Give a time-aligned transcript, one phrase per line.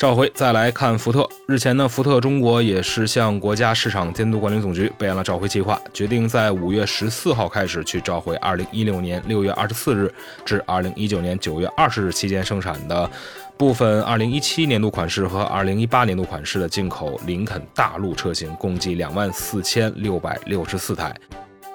[0.00, 1.28] 召回再来看福特。
[1.44, 10.10] 日前呢，福特中国也是向国家市场监督管理总局备案了召回计划，决定在五月十四号开始去召回二零一六年六月二十四日
[10.42, 13.10] 至二零一九年九月二十日期间生产的
[13.58, 21.14] 部分二零一七年度款式和二零一八年度款式的进口林肯大陆车型，共计两万四千六百六十四台。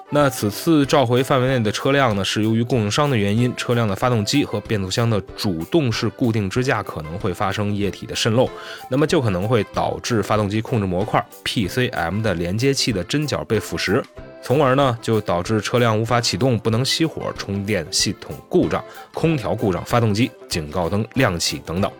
[0.08, 8.48] 那此次召回范围内的车辆呢，是由于供应商的原因，车辆的发动机和变速箱的主动式固定支架可能会发生液体的渗漏，
[8.88, 14.00] 那么就可能会导致发动机控制模块 PCM 的连接器的针脚被腐蚀，
[14.40, 18.82] 从而呢就导致车辆无法启动、不能熄火、充电系统故障、
[19.12, 21.90] 空调故障、发动机警告灯亮起等等。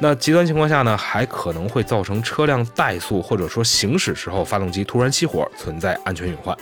[0.00, 6.56] 那极端情况下呢，还可能会造成车辆怠速或者说行驶时候发动机突然熄火，存在安全隐患。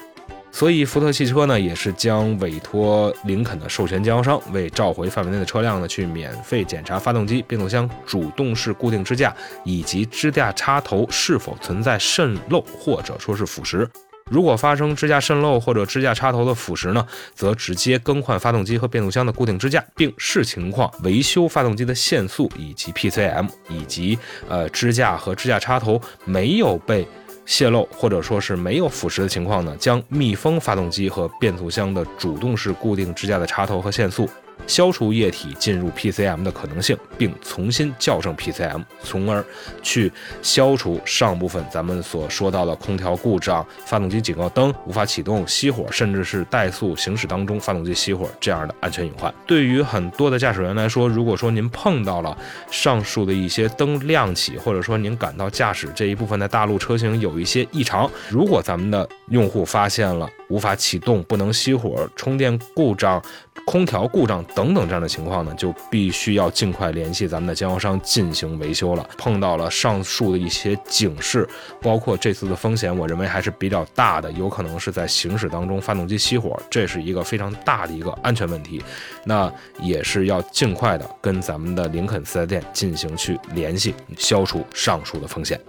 [0.54, 13.88] 所以，福特汽车呢，也是将委托林肯的授权经销商，为召回范围内的车辆呢，去免费检查发动机、变速箱主动式固定支架以及支架插头是否存在渗漏或者说是腐蚀。
[14.30, 27.06] 如果发生支架渗漏或者支架插头的腐蚀呢，则直接更换发动机和变速箱的固定支架，并视情况维修发动机的限速以及 PCM，以及呃支架和支架插头没有被。
[27.44, 34.28] 泄漏或者说是没有腐蚀的情况呢，将密封发动机和变速箱的主动式固定支架的插头和限速。
[34.66, 39.44] 消除液体进入 PCM 的可能性，并重新校正 PCM，从而
[39.82, 40.10] 去
[40.40, 49.32] 消除上部分咱们所说到的空调故障、发动机警告灯无法启动、熄火，甚至是怠速行驶当中发动机熄火这样的安全隐患。
[49.46, 52.36] 对于很多的驾驶员来说，如果说您碰到了
[52.70, 63.22] 上述的一些灯亮起，或者说您感到驾驶这一部分的大陆车型有一些异常，如果咱们的用户发现了无法启动、不能熄火、充电故障、
[63.66, 69.08] 空调故障，等等这样的情况呢，就必须要尽快联系咱们的经销商进行维修了。
[69.16, 71.48] 碰到了上述的一些警示，
[71.80, 78.82] 包括这次的风险，我认为还是比较大的，有可能是在行驶当中发动机熄火，这是一个非常大的一个安全问题。
[79.24, 85.60] 那也是要尽快的跟咱们的林肯四 S 店进行去联系，消除上述的风险。